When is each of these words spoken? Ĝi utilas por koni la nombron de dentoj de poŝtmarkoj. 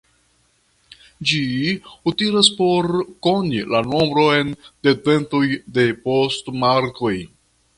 Ĝi 1.31 1.41
utilas 2.11 2.49
por 2.61 2.89
koni 3.27 3.61
la 3.75 3.83
nombron 3.91 4.49
de 4.89 4.95
dentoj 5.09 5.45
de 5.77 5.89
poŝtmarkoj. 6.07 7.17